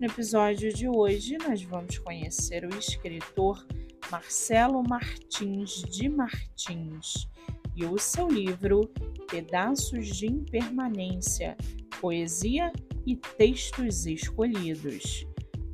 No 0.00 0.06
episódio 0.06 0.74
de 0.74 0.88
hoje, 0.88 1.38
nós 1.38 1.62
vamos 1.62 1.98
conhecer 1.98 2.64
o 2.64 2.78
escritor 2.78 3.64
Marcelo 4.10 4.82
Martins 4.82 5.82
de 5.82 6.08
Martins 6.08 7.28
e 7.76 7.84
o 7.84 7.96
seu 7.96 8.26
livro 8.26 8.90
Pedaços 9.30 10.08
de 10.08 10.26
Impermanência, 10.26 11.56
Poesia 12.00 12.72
e 13.06 13.14
Textos 13.16 14.04
Escolhidos. 14.04 15.24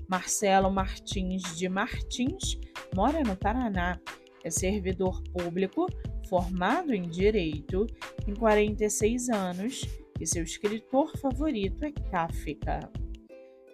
Marcelo 0.07 0.71
Martins 0.71 1.57
de 1.57 1.69
Martins 1.71 2.59
mora 2.95 3.23
no 3.23 3.35
Paraná, 3.35 3.99
é 4.45 4.51
servidor 4.51 5.23
público, 5.33 5.87
formado 6.29 6.93
em 6.93 7.09
Direito, 7.09 7.87
tem 8.23 8.35
46 8.35 9.31
anos 9.31 9.81
e 10.21 10.27
seu 10.27 10.43
escritor 10.43 11.17
favorito 11.17 11.87
é 11.87 11.93
Kafka. 12.11 13.00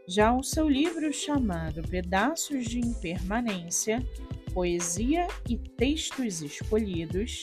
Já 0.09 0.33
o 0.33 0.41
seu 0.41 0.69
livro 0.69 1.13
chamado 1.13 1.83
Pedaços 1.83 2.67
de 2.67 2.79
Impermanência, 2.79 4.07
Poesia 4.55 5.27
e 5.49 5.57
Textos 5.57 6.43
Escolhidos, 6.43 7.43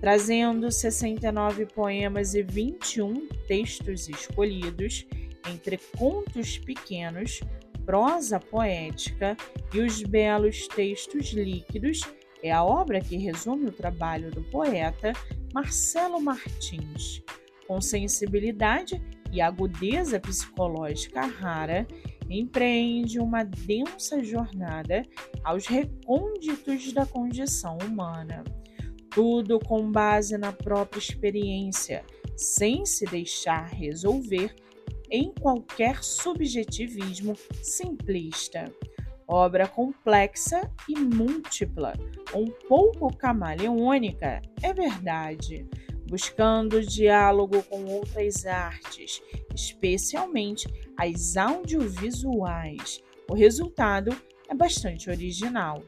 trazendo 0.00 0.70
69 0.70 1.66
poemas 1.66 2.34
e 2.34 2.42
21 2.42 3.28
textos 3.46 4.08
escolhidos 4.08 5.06
entre 5.46 5.78
contos 5.98 6.56
pequenos, 6.56 7.40
prosa 7.84 8.40
poética 8.40 9.36
e 9.74 9.80
os 9.80 10.02
belos 10.02 10.66
textos 10.68 11.32
líquidos, 11.32 12.00
é 12.42 12.50
a 12.50 12.64
obra 12.64 12.98
que 12.98 13.18
resume 13.18 13.66
o 13.66 13.72
trabalho 13.72 14.30
do 14.30 14.42
poeta 14.44 15.12
Marcelo 15.52 16.18
Martins. 16.18 17.22
Com 17.68 17.78
sensibilidade 17.78 19.02
e 19.32 19.40
agudeza 19.40 20.20
psicológica 20.20 21.22
rara, 21.22 21.86
empreende 22.28 23.18
uma 23.18 23.42
densa 23.42 24.22
jornada 24.22 25.02
aos 25.42 25.66
recônditos 25.66 26.92
da 26.92 27.06
condição 27.06 27.78
humana. 27.78 28.44
Tudo 29.10 29.58
com 29.58 29.90
base 29.90 30.36
na 30.38 30.52
própria 30.52 30.98
experiência, 30.98 32.04
sem 32.36 32.84
se 32.84 33.06
deixar 33.06 33.68
resolver 33.68 34.54
em 35.10 35.32
qualquer 35.32 36.02
subjetivismo 36.02 37.34
simplista. 37.62 38.72
Obra 39.26 39.66
complexa 39.66 40.70
e 40.88 40.98
múltipla, 40.98 41.94
um 42.34 42.46
pouco 42.68 43.14
camaleônica, 43.16 44.42
é 44.62 44.72
verdade 44.74 45.66
buscando 46.12 46.82
diálogo 46.82 47.62
com 47.62 47.86
outras 47.86 48.44
artes, 48.44 49.22
especialmente 49.54 50.68
as 50.94 51.38
audiovisuais. 51.38 53.02
O 53.30 53.34
resultado 53.34 54.14
é 54.46 54.54
bastante 54.54 55.08
original. 55.08 55.82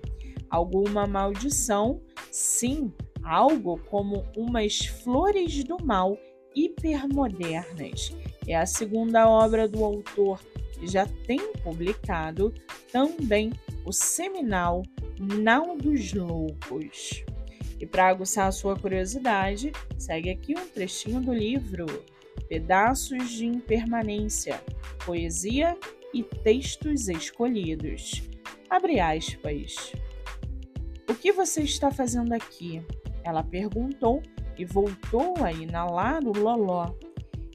Alguma 0.49 1.07
maldição? 1.07 2.01
Sim, 2.31 2.91
algo 3.23 3.79
como 3.91 4.25
umas 4.35 4.87
flores 4.87 5.63
do 5.63 5.77
mal 5.85 6.17
hipermodernas. 6.57 8.17
É 8.49 8.57
a 8.57 8.65
segunda 8.65 9.29
obra 9.29 9.69
do 9.69 9.85
autor 9.85 10.41
que 10.73 10.87
já 10.87 11.07
tem 11.27 11.53
publicado 11.63 12.55
também 12.91 13.53
o 13.85 13.93
seminal 13.93 14.83
Nau 15.21 15.77
dos 15.77 16.15
Loucos. 16.15 17.23
E 17.85 17.87
para 17.87 18.09
aguçar 18.09 18.49
a 18.49 18.51
sua 18.51 18.75
curiosidade, 18.75 19.71
segue 19.99 20.31
aqui 20.31 20.55
um 20.59 20.67
trechinho 20.67 21.21
do 21.21 21.35
livro 21.35 21.85
Pedaços 22.49 23.29
de 23.29 23.45
Impermanência, 23.45 24.59
Poesia 25.05 25.77
e 26.15 26.23
Textos 26.23 27.11
Escolhidos. 27.11 28.23
Abre 28.71 29.01
aspas. 29.01 29.93
O 31.07 31.15
que 31.15 31.31
você 31.31 31.61
está 31.61 31.91
fazendo 31.91 32.33
aqui? 32.33 32.83
Ela 33.23 33.43
perguntou 33.43 34.23
e 34.57 34.65
voltou 34.65 35.35
a 35.45 35.53
inalar 35.53 36.25
o 36.25 36.33
loló. 36.33 36.91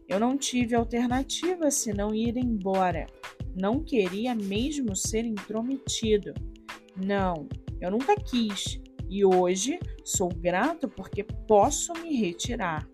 Eu 0.07 0.19
não 0.19 0.37
tive 0.37 0.75
alternativa 0.75 1.71
senão 1.71 2.13
ir 2.13 2.37
embora. 2.37 3.07
Não 3.55 3.83
queria 3.83 4.35
mesmo 4.35 4.95
ser 4.95 5.25
intrometido. 5.25 6.35
Não, 6.95 7.49
eu 7.81 7.89
nunca 7.89 8.15
quis. 8.15 8.79
E 9.09 9.25
hoje 9.25 9.79
sou 10.05 10.29
grato 10.29 10.87
porque 10.87 11.23
posso 11.23 11.91
me 11.93 12.15
retirar. 12.15 12.87